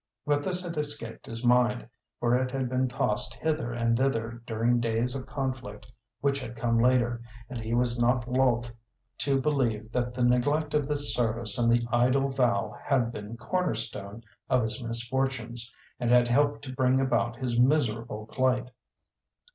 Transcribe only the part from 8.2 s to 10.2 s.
loth to believe that